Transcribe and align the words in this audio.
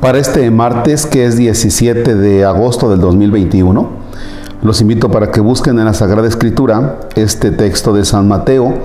Para 0.00 0.16
este 0.16 0.50
martes, 0.50 1.04
que 1.04 1.26
es 1.26 1.36
17 1.36 2.14
de 2.14 2.46
agosto 2.46 2.88
del 2.88 3.00
2021, 3.00 3.86
los 4.62 4.80
invito 4.80 5.10
para 5.10 5.30
que 5.30 5.42
busquen 5.42 5.78
en 5.78 5.84
la 5.84 5.92
Sagrada 5.92 6.26
Escritura 6.26 7.00
este 7.16 7.50
texto 7.50 7.92
de 7.92 8.06
San 8.06 8.26
Mateo, 8.26 8.78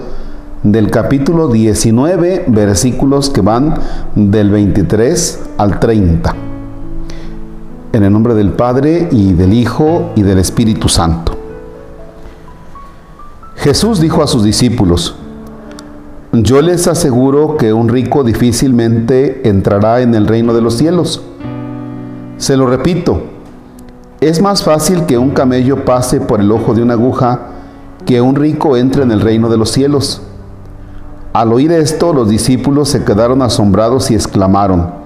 del 0.62 0.92
capítulo 0.92 1.48
19, 1.48 2.46
versículos 2.48 3.30
que 3.30 3.40
van 3.40 3.76
del 4.14 4.50
23 4.50 5.40
al 5.58 5.80
30. 5.80 6.36
En 7.94 8.04
el 8.04 8.12
nombre 8.12 8.34
del 8.34 8.50
Padre 8.50 9.08
y 9.10 9.32
del 9.32 9.54
Hijo 9.54 10.12
y 10.18 10.24
del 10.24 10.40
Espíritu 10.40 10.90
Santo. 10.90 11.38
Jesús 13.56 14.02
dijo 14.02 14.22
a 14.22 14.28
sus 14.28 14.44
discípulos, 14.44 15.16
yo 16.44 16.62
les 16.62 16.88
aseguro 16.88 17.58
que 17.58 17.74
un 17.74 17.90
rico 17.90 18.24
difícilmente 18.24 19.48
entrará 19.48 20.02
en 20.02 20.16
el 20.16 20.28
reino 20.28 20.54
de 20.54 20.62
los 20.62 20.76
cielos. 20.76 21.22
Se 22.38 22.58
lo 22.58 22.68
repito, 22.68 23.24
es 24.22 24.42
más 24.42 24.64
fácil 24.64 25.06
que 25.06 25.18
un 25.18 25.32
camello 25.32 25.86
pase 25.86 26.20
por 26.20 26.42
el 26.42 26.52
ojo 26.52 26.74
de 26.74 26.82
una 26.82 26.94
aguja 26.94 27.40
que 28.06 28.22
un 28.22 28.36
rico 28.36 28.78
entre 28.78 29.04
en 29.04 29.12
el 29.12 29.22
reino 29.22 29.50
de 29.50 29.58
los 29.58 29.72
cielos. 29.72 30.22
Al 31.34 31.52
oír 31.54 31.72
esto, 31.72 32.14
los 32.14 32.30
discípulos 32.30 32.90
se 32.90 33.04
quedaron 33.04 33.42
asombrados 33.42 34.10
y 34.10 34.16
exclamaron, 34.16 35.06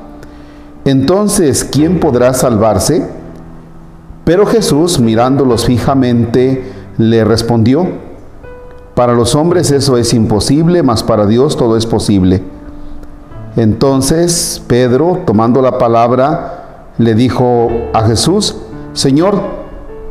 entonces, 0.85 1.63
¿quién 1.65 1.99
podrá 1.99 2.33
salvarse? 2.33 3.05
Pero 4.23 4.45
Jesús, 4.45 4.99
mirándolos 4.99 5.65
fijamente, 5.65 6.71
le 6.97 7.23
respondió, 7.23 7.87
para 8.99 9.13
los 9.13 9.33
hombres 9.33 9.71
eso 9.71 9.95
es 9.95 10.13
imposible, 10.13 10.83
mas 10.83 11.03
para 11.03 11.25
Dios 11.25 11.55
todo 11.55 11.77
es 11.77 11.85
posible. 11.85 12.43
Entonces 13.55 14.61
Pedro, 14.67 15.21
tomando 15.25 15.61
la 15.61 15.77
palabra, 15.77 16.89
le 16.97 17.15
dijo 17.15 17.69
a 17.93 18.05
Jesús, 18.05 18.57
Señor, 18.91 19.39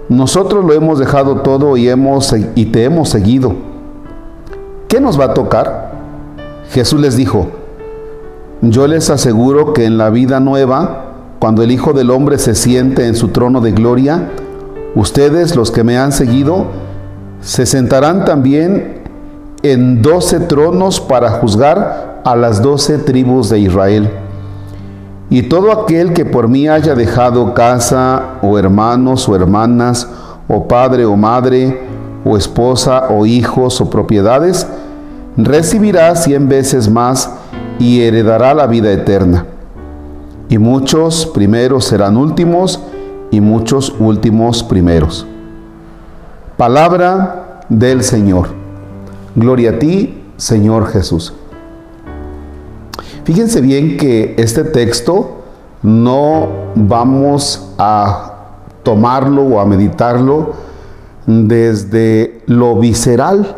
nosotros 0.09 0.65
lo 0.65 0.73
hemos 0.73 0.99
dejado 0.99 1.43
todo 1.43 1.77
y, 1.77 1.87
hemos, 1.87 2.35
y 2.55 2.65
te 2.65 2.85
hemos 2.85 3.11
seguido. 3.11 3.53
¿Qué 4.89 5.03
nos 5.03 5.21
va 5.21 5.27
a 5.27 5.35
tocar? 5.35 5.93
Jesús 6.71 6.99
les 6.99 7.15
dijo, 7.15 7.49
yo 8.63 8.87
les 8.87 9.11
aseguro 9.11 9.75
que 9.75 9.85
en 9.85 9.99
la 9.99 10.09
vida 10.09 10.41
nueva, 10.41 11.13
cuando 11.41 11.63
el 11.63 11.73
Hijo 11.73 11.93
del 11.93 12.11
Hombre 12.11 12.39
se 12.39 12.55
siente 12.55 13.07
en 13.07 13.17
su 13.17 13.29
trono 13.29 13.61
de 13.61 13.73
gloria, 13.73 14.31
ustedes, 14.95 15.57
los 15.57 15.71
que 15.71 15.85
me 15.85 15.99
han 15.99 16.13
seguido, 16.13 16.88
se 17.41 17.67
sentarán 17.67 18.25
también 18.25 19.03
en 19.63 20.03
doce 20.03 20.41
tronos 20.41 21.01
para 21.01 21.31
juzgar 21.31 22.21
a 22.25 22.37
las 22.37 22.63
doce 22.63 22.99
tribus 22.99 23.49
de 23.49 23.61
Israel. 23.61 24.11
Y 25.31 25.43
todo 25.43 25.73
aquel 25.73 26.13
que 26.13 26.25
por 26.25 26.49
mí 26.49 26.69
haya 26.69 26.95
dejado 26.95 27.55
casa 27.55 28.39
o 28.43 28.59
hermanos 28.59 29.29
o 29.29 29.37
hermanas 29.37 30.09
o 30.49 30.67
padre 30.67 31.05
o 31.05 31.17
madre 31.17 31.81
o 32.25 32.37
esposa 32.37 33.09
o 33.11 33.27
hijos 33.27 33.81
o 33.81 33.91
propiedades, 33.91 34.67
recibirá 35.37 36.15
cien 36.17 36.49
veces 36.49 36.91
más 36.91 37.31
y 37.79 38.01
heredará 38.01 38.55
la 38.55 38.67
vida 38.67 38.91
eterna. 38.91 39.47
Y 40.49 40.59
muchos 40.59 41.27
primeros 41.27 41.85
serán 41.85 42.17
últimos 42.17 42.81
y 43.31 43.41
muchos 43.41 43.95
últimos 43.99 44.63
primeros. 44.63 45.27
Palabra 46.59 47.61
del 47.69 48.03
Señor. 48.03 48.49
Gloria 49.37 49.71
a 49.71 49.79
ti, 49.79 50.25
Señor 50.37 50.89
Jesús. 50.89 51.33
Fíjense 53.23 53.61
bien 53.61 53.97
que 53.97 54.35
este 54.39 54.65
texto 54.65 55.37
no 55.85 56.49
vamos 56.75 57.75
a 57.79 58.39
tomarlo 58.83 59.43
o 59.43 59.61
a 59.61 59.67
meditarlo 59.67 60.55
desde 61.27 62.43
lo 62.47 62.75
visceral, 62.75 63.55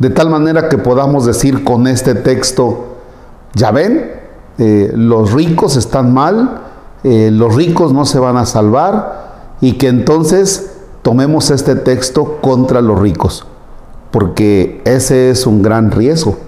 de 0.00 0.10
tal 0.10 0.30
manera 0.30 0.68
que 0.68 0.78
podamos 0.78 1.24
decir 1.24 1.62
con 1.62 1.86
este 1.86 2.16
texto, 2.16 2.96
ya 3.54 3.70
ven, 3.70 4.10
eh, 4.58 4.90
los 4.96 5.32
ricos 5.32 5.76
están 5.76 6.12
mal, 6.12 6.60
eh, 7.04 7.30
los 7.32 7.54
ricos 7.54 7.92
no 7.92 8.04
se 8.04 8.18
van 8.18 8.36
a 8.36 8.46
salvar 8.46 9.54
y 9.60 9.74
que 9.74 9.86
entonces 9.86 10.73
tomemos 11.04 11.50
este 11.50 11.76
texto 11.76 12.38
contra 12.40 12.80
los 12.80 12.98
ricos, 12.98 13.44
porque 14.10 14.80
ese 14.86 15.28
es 15.28 15.46
un 15.46 15.60
gran 15.60 15.90
riesgo. 15.90 16.38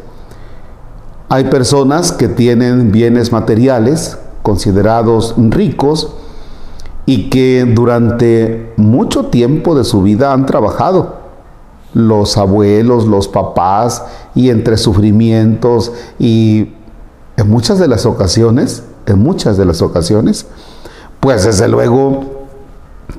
Hay 1.28 1.44
personas 1.44 2.10
que 2.10 2.26
tienen 2.26 2.90
bienes 2.90 3.32
materiales 3.32 4.16
considerados 4.40 5.34
ricos 5.36 6.14
y 7.04 7.28
que 7.28 7.70
durante 7.70 8.72
mucho 8.78 9.26
tiempo 9.26 9.74
de 9.74 9.84
su 9.84 10.02
vida 10.02 10.32
han 10.32 10.46
trabajado. 10.46 11.16
Los 11.92 12.38
abuelos, 12.38 13.06
los 13.06 13.28
papás, 13.28 14.04
y 14.34 14.48
entre 14.48 14.78
sufrimientos 14.78 15.92
y 16.18 16.72
en 17.36 17.50
muchas 17.50 17.78
de 17.78 17.88
las 17.88 18.06
ocasiones, 18.06 18.84
en 19.04 19.18
muchas 19.18 19.58
de 19.58 19.66
las 19.66 19.82
ocasiones, 19.82 20.46
pues 21.20 21.44
desde 21.44 21.68
luego 21.68 22.35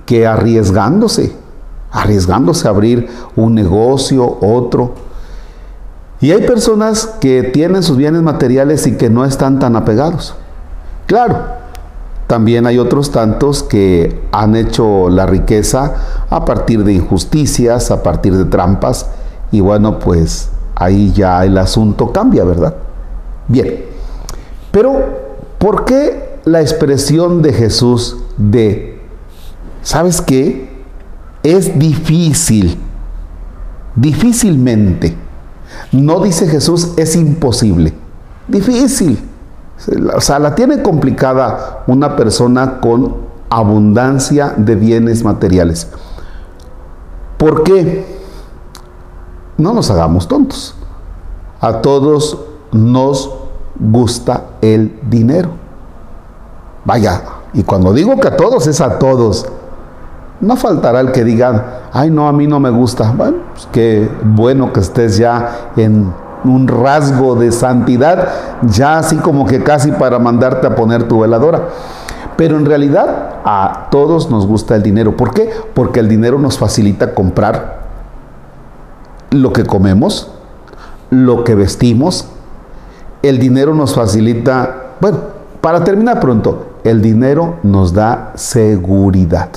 que 0.07 0.25
arriesgándose, 0.25 1.35
arriesgándose 1.91 2.67
a 2.67 2.71
abrir 2.71 3.07
un 3.35 3.53
negocio, 3.53 4.39
otro. 4.41 4.93
Y 6.19 6.31
hay 6.31 6.47
personas 6.47 7.05
que 7.19 7.43
tienen 7.43 7.83
sus 7.83 7.97
bienes 7.97 8.23
materiales 8.23 8.87
y 8.87 8.97
que 8.97 9.09
no 9.11 9.25
están 9.25 9.59
tan 9.59 9.75
apegados. 9.75 10.33
Claro, 11.05 11.37
también 12.25 12.65
hay 12.65 12.79
otros 12.79 13.11
tantos 13.11 13.63
que 13.63 14.23
han 14.31 14.55
hecho 14.55 15.09
la 15.09 15.25
riqueza 15.25 15.93
a 16.29 16.45
partir 16.45 16.83
de 16.85 16.93
injusticias, 16.93 17.91
a 17.91 18.01
partir 18.01 18.35
de 18.35 18.45
trampas, 18.45 19.07
y 19.51 19.59
bueno, 19.59 19.99
pues 19.99 20.49
ahí 20.73 21.11
ya 21.11 21.43
el 21.43 21.57
asunto 21.57 22.13
cambia, 22.13 22.45
¿verdad? 22.45 22.75
Bien, 23.49 23.85
pero 24.71 24.93
¿por 25.57 25.83
qué 25.83 26.39
la 26.45 26.61
expresión 26.61 27.41
de 27.41 27.51
Jesús 27.51 28.17
de 28.37 28.96
¿sabes 29.87 30.19
qué? 30.19 30.69
Es 31.43 31.79
difícil, 31.79 32.77
difícilmente. 33.95 35.15
No 35.93 36.19
dice 36.19 36.45
Jesús, 36.45 36.91
es 36.97 37.15
imposible. 37.15 37.93
Difícil. 38.49 39.17
O 40.13 40.19
sea, 40.19 40.39
la 40.39 40.55
tiene 40.55 40.81
complicada 40.81 41.85
una 41.87 42.17
persona 42.17 42.81
con 42.81 43.15
abundancia 43.49 44.53
de 44.57 44.75
bienes 44.75 45.23
materiales. 45.23 45.87
¿Por 47.37 47.63
qué? 47.63 48.05
No 49.57 49.73
nos 49.73 49.89
hagamos 49.89 50.27
tontos. 50.27 50.75
A 51.61 51.81
todos 51.81 52.39
nos 52.73 53.33
gusta 53.79 54.47
el 54.59 54.99
dinero. 55.09 55.51
Vaya, 56.83 57.23
y 57.53 57.63
cuando 57.63 57.93
digo 57.93 58.19
que 58.19 58.27
a 58.27 58.35
todos 58.35 58.67
es 58.67 58.81
a 58.81 58.99
todos. 58.99 59.45
No 60.39 60.55
faltará 60.55 60.99
el 60.99 61.11
que 61.11 61.23
diga, 61.23 61.89
ay 61.91 62.11
no, 62.11 62.27
a 62.27 62.33
mí 62.33 62.45
no 62.45 62.59
me 62.59 62.69
gusta. 62.69 63.11
Bueno, 63.11 63.37
pues 63.53 63.67
qué 63.71 64.09
bueno 64.23 64.71
que 64.71 64.81
estés 64.81 65.17
ya 65.17 65.71
en 65.75 66.13
un 66.43 66.67
rasgo 66.67 67.35
de 67.35 67.51
santidad, 67.51 68.27
ya 68.61 68.99
así 68.99 69.17
como 69.17 69.45
que 69.45 69.63
casi 69.63 69.91
para 69.91 70.19
mandarte 70.19 70.67
a 70.67 70.75
poner 70.75 71.07
tu 71.07 71.21
veladora. 71.21 71.69
Pero 72.35 72.57
en 72.57 72.65
realidad 72.65 73.39
a 73.43 73.87
todos 73.89 74.29
nos 74.29 74.45
gusta 74.45 74.75
el 74.75 74.83
dinero. 74.83 75.17
¿Por 75.17 75.33
qué? 75.33 75.49
Porque 75.73 75.99
el 75.99 76.07
dinero 76.07 76.37
nos 76.37 76.59
facilita 76.59 77.15
comprar 77.15 77.79
lo 79.31 79.51
que 79.53 79.65
comemos, 79.65 80.31
lo 81.09 81.43
que 81.43 81.55
vestimos. 81.55 82.27
El 83.23 83.39
dinero 83.39 83.73
nos 83.73 83.95
facilita, 83.95 84.93
bueno, 85.01 85.17
para 85.61 85.83
terminar 85.83 86.19
pronto, 86.19 86.67
el 86.83 87.01
dinero 87.01 87.55
nos 87.63 87.91
da 87.91 88.33
seguridad. 88.35 89.49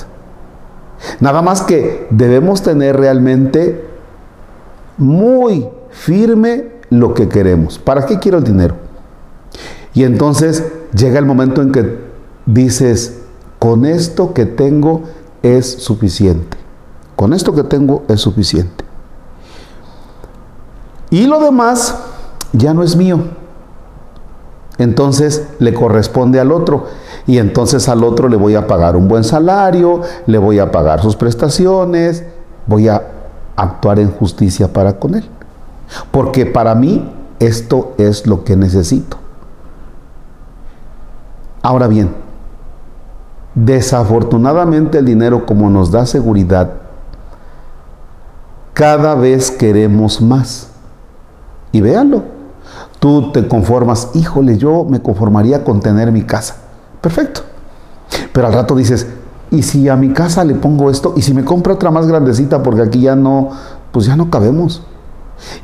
Nada 1.19 1.41
más 1.41 1.61
que 1.61 2.07
debemos 2.09 2.61
tener 2.61 2.97
realmente 2.97 3.85
muy 4.97 5.67
firme 5.89 6.67
lo 6.89 7.13
que 7.13 7.27
queremos. 7.27 7.79
¿Para 7.79 8.05
qué 8.05 8.19
quiero 8.19 8.37
el 8.37 8.43
dinero? 8.43 8.75
Y 9.93 10.03
entonces 10.03 10.63
llega 10.93 11.19
el 11.19 11.25
momento 11.25 11.61
en 11.61 11.71
que 11.71 11.99
dices, 12.45 13.21
con 13.59 13.85
esto 13.85 14.33
que 14.33 14.45
tengo 14.45 15.03
es 15.43 15.65
suficiente. 15.65 16.57
Con 17.15 17.33
esto 17.33 17.53
que 17.53 17.63
tengo 17.63 18.03
es 18.07 18.21
suficiente. 18.21 18.83
Y 21.09 21.27
lo 21.27 21.39
demás 21.41 21.95
ya 22.53 22.73
no 22.73 22.83
es 22.83 22.95
mío. 22.95 23.19
Entonces 24.81 25.47
le 25.59 25.75
corresponde 25.75 26.39
al 26.39 26.51
otro 26.51 26.85
y 27.27 27.37
entonces 27.37 27.87
al 27.87 28.03
otro 28.03 28.27
le 28.27 28.35
voy 28.35 28.55
a 28.55 28.65
pagar 28.65 28.95
un 28.95 29.07
buen 29.07 29.23
salario, 29.23 30.01
le 30.25 30.39
voy 30.39 30.57
a 30.57 30.71
pagar 30.71 31.03
sus 31.03 31.15
prestaciones, 31.15 32.23
voy 32.65 32.87
a 32.87 33.03
actuar 33.55 33.99
en 33.99 34.09
justicia 34.09 34.73
para 34.73 34.97
con 34.97 35.13
él. 35.13 35.23
Porque 36.09 36.47
para 36.47 36.73
mí 36.73 37.13
esto 37.37 37.93
es 37.99 38.25
lo 38.25 38.43
que 38.43 38.55
necesito. 38.55 39.17
Ahora 41.61 41.85
bien, 41.87 42.09
desafortunadamente 43.53 44.97
el 44.97 45.05
dinero 45.05 45.45
como 45.45 45.69
nos 45.69 45.91
da 45.91 46.07
seguridad, 46.07 46.71
cada 48.73 49.13
vez 49.13 49.51
queremos 49.51 50.21
más. 50.21 50.69
Y 51.71 51.81
véanlo, 51.81 52.23
tú 53.01 53.31
te 53.31 53.47
conformas, 53.47 54.09
híjole, 54.13 54.59
yo 54.59 54.85
me 54.87 55.01
conformaría 55.01 55.63
con 55.63 55.79
tener 55.79 56.11
mi 56.11 56.21
casa. 56.21 56.57
Perfecto. 57.01 57.41
Pero 58.31 58.45
al 58.45 58.53
rato 58.53 58.75
dices, 58.75 59.07
¿y 59.49 59.63
si 59.63 59.89
a 59.89 59.95
mi 59.95 60.13
casa 60.13 60.45
le 60.45 60.53
pongo 60.53 60.91
esto? 60.91 61.15
¿Y 61.17 61.23
si 61.23 61.33
me 61.33 61.43
compro 61.43 61.73
otra 61.73 61.89
más 61.89 62.05
grandecita 62.05 62.61
porque 62.61 62.83
aquí 62.83 63.01
ya 63.01 63.15
no, 63.15 63.49
pues 63.91 64.05
ya 64.05 64.15
no 64.15 64.29
cabemos? 64.29 64.83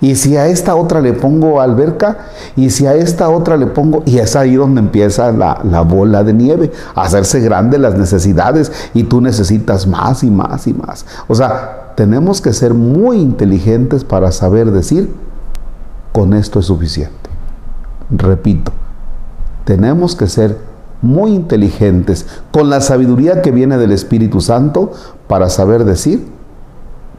Y 0.02 0.16
si 0.16 0.36
a 0.36 0.48
esta 0.48 0.76
otra 0.76 1.00
le 1.00 1.14
pongo 1.14 1.62
alberca, 1.62 2.18
y 2.56 2.72
si 2.72 2.88
a 2.88 2.96
esta 2.96 3.30
otra 3.30 3.56
le 3.56 3.68
pongo, 3.68 4.02
y 4.08 4.18
es 4.18 4.36
ahí 4.36 4.56
donde 4.56 4.82
empieza 4.82 5.32
la, 5.32 5.62
la, 5.64 5.82
bola 5.82 6.24
de 6.24 6.34
nieve, 6.34 6.72
a 6.96 7.04
hacerse 7.04 7.40
grandes 7.40 7.80
las 7.80 7.96
necesidades, 7.96 8.72
y 8.96 9.04
tú 9.04 9.22
necesitas 9.22 9.86
más 9.86 10.24
y 10.24 10.32
más 10.32 10.66
y 10.66 10.74
más. 10.74 11.06
O 11.28 11.36
sea, 11.36 11.94
tenemos 11.96 12.42
que 12.42 12.52
ser 12.52 12.74
muy 12.74 13.18
inteligentes 13.18 14.04
para 14.04 14.32
saber 14.32 14.72
decir, 14.72 15.14
con 16.12 16.34
esto 16.34 16.60
es 16.60 16.66
suficiente. 16.66 17.27
Repito, 18.10 18.72
tenemos 19.66 20.16
que 20.16 20.28
ser 20.28 20.58
muy 21.02 21.34
inteligentes, 21.34 22.26
con 22.52 22.70
la 22.70 22.82
sabiduría 22.82 23.42
que 23.42 23.52
viene 23.52 23.78
del 23.78 23.92
Espíritu 23.92 24.42
Santo, 24.42 24.92
para 25.28 25.50
saber 25.50 25.84
decir, 25.86 26.28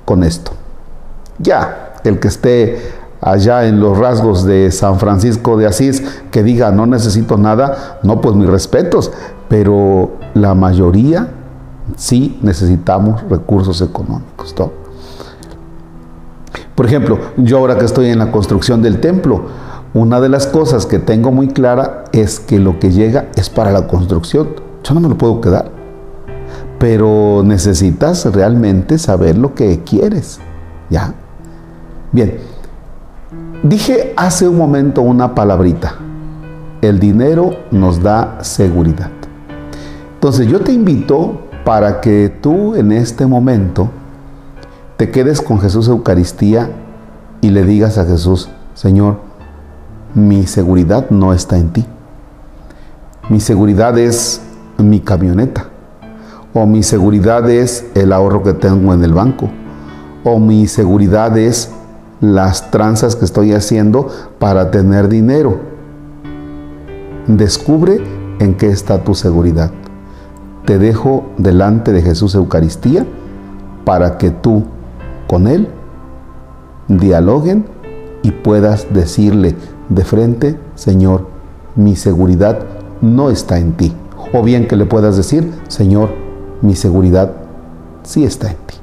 con 0.04 0.24
esto. 0.24 0.52
Ya, 1.38 1.94
el 2.04 2.18
que 2.18 2.28
esté 2.28 2.78
allá 3.20 3.66
en 3.66 3.80
los 3.80 3.98
rasgos 3.98 4.44
de 4.44 4.70
San 4.70 4.98
Francisco 4.98 5.56
de 5.56 5.66
Asís, 5.66 6.02
que 6.30 6.42
diga, 6.42 6.70
no 6.70 6.86
necesito 6.86 7.36
nada, 7.36 7.98
no, 8.02 8.20
pues 8.20 8.34
mis 8.34 8.48
respetos, 8.48 9.12
pero 9.48 10.12
la 10.34 10.54
mayoría 10.54 11.28
sí 11.96 12.38
necesitamos 12.42 13.22
recursos 13.28 13.80
económicos. 13.80 14.54
Por 16.74 16.86
ejemplo, 16.86 17.18
yo 17.36 17.58
ahora 17.58 17.76
que 17.76 17.84
estoy 17.84 18.08
en 18.08 18.18
la 18.18 18.30
construcción 18.30 18.82
del 18.82 19.00
templo, 19.00 19.46
una 19.94 20.20
de 20.20 20.28
las 20.28 20.46
cosas 20.46 20.84
que 20.84 20.98
tengo 20.98 21.32
muy 21.32 21.48
clara 21.48 22.04
es 22.12 22.40
que 22.40 22.58
lo 22.58 22.78
que 22.78 22.90
llega 22.90 23.28
es 23.36 23.48
para 23.48 23.72
la 23.72 23.86
construcción. 23.86 24.50
Yo 24.84 24.94
no 24.94 25.00
me 25.00 25.08
lo 25.08 25.16
puedo 25.16 25.40
quedar. 25.40 25.70
Pero 26.78 27.42
necesitas 27.44 28.26
realmente 28.26 28.98
saber 28.98 29.38
lo 29.38 29.54
que 29.54 29.82
quieres. 29.84 30.40
¿Ya? 30.90 31.14
Bien, 32.12 32.38
dije 33.62 34.12
hace 34.16 34.46
un 34.46 34.58
momento 34.58 35.00
una 35.02 35.34
palabrita. 35.34 35.94
El 36.82 37.00
dinero 37.00 37.56
nos 37.70 38.02
da 38.02 38.38
seguridad. 38.42 39.10
Entonces 40.14 40.46
yo 40.48 40.60
te 40.60 40.72
invito 40.72 41.40
para 41.64 42.00
que 42.00 42.32
tú 42.40 42.74
en 42.74 42.92
este 42.92 43.26
momento 43.26 43.88
te 44.96 45.10
quedes 45.10 45.40
con 45.40 45.60
Jesús 45.60 45.88
Eucaristía 45.88 46.70
y 47.40 47.50
le 47.50 47.64
digas 47.64 47.98
a 47.98 48.04
Jesús, 48.04 48.48
Señor, 48.74 49.27
mi 50.14 50.46
seguridad 50.46 51.10
no 51.10 51.32
está 51.32 51.58
en 51.58 51.70
ti. 51.70 51.84
Mi 53.28 53.40
seguridad 53.40 53.98
es 53.98 54.40
mi 54.78 55.00
camioneta. 55.00 55.66
O 56.54 56.66
mi 56.66 56.82
seguridad 56.82 57.48
es 57.50 57.86
el 57.94 58.12
ahorro 58.12 58.42
que 58.42 58.54
tengo 58.54 58.94
en 58.94 59.04
el 59.04 59.12
banco. 59.12 59.50
O 60.24 60.38
mi 60.38 60.66
seguridad 60.66 61.36
es 61.36 61.70
las 62.20 62.70
tranzas 62.70 63.16
que 63.16 63.24
estoy 63.24 63.52
haciendo 63.52 64.08
para 64.38 64.70
tener 64.70 65.08
dinero. 65.08 65.60
Descubre 67.26 68.00
en 68.38 68.54
qué 68.54 68.70
está 68.70 69.04
tu 69.04 69.14
seguridad. 69.14 69.70
Te 70.64 70.78
dejo 70.78 71.26
delante 71.36 71.92
de 71.92 72.02
Jesús 72.02 72.34
Eucaristía 72.34 73.06
para 73.84 74.18
que 74.18 74.30
tú 74.30 74.64
con 75.28 75.46
Él 75.46 75.68
dialoguen 76.88 77.66
y 78.22 78.30
puedas 78.30 78.86
decirle 78.92 79.54
de 79.88 80.04
frente, 80.04 80.58
Señor, 80.74 81.26
mi 81.76 81.96
seguridad 81.96 82.58
no 83.00 83.30
está 83.30 83.58
en 83.58 83.72
ti. 83.72 83.92
O 84.32 84.42
bien 84.42 84.66
que 84.68 84.76
le 84.76 84.84
puedas 84.84 85.16
decir, 85.16 85.52
Señor, 85.68 86.10
mi 86.60 86.74
seguridad 86.74 87.32
sí 88.02 88.24
está 88.24 88.50
en 88.50 88.56
ti. 88.66 88.74